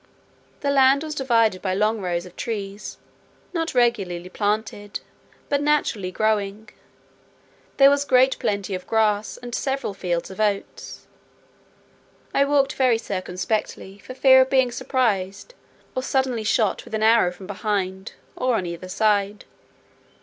The 0.61 0.71
land 0.71 1.03
was 1.03 1.13
divided 1.13 1.61
by 1.61 1.75
long 1.75 2.01
rows 2.01 2.25
of 2.25 2.35
trees, 2.35 2.97
not 3.53 3.75
regularly 3.75 4.29
planted, 4.29 4.99
but 5.47 5.61
naturally 5.61 6.11
growing; 6.11 6.69
there 7.77 7.91
was 7.91 8.03
great 8.03 8.39
plenty 8.39 8.73
of 8.73 8.87
grass, 8.87 9.37
and 9.37 9.53
several 9.53 9.93
fields 9.93 10.31
of 10.31 10.39
oats. 10.39 11.05
I 12.33 12.45
walked 12.45 12.73
very 12.73 12.97
circumspectly, 12.97 13.99
for 13.99 14.15
fear 14.15 14.41
of 14.41 14.49
being 14.49 14.71
surprised, 14.71 15.53
or 15.93 16.01
suddenly 16.01 16.43
shot 16.43 16.83
with 16.83 16.95
an 16.95 17.03
arrow 17.03 17.31
from 17.31 17.45
behind, 17.45 18.13
or 18.35 18.55
on 18.55 18.65
either 18.65 18.89
side. 18.89 19.45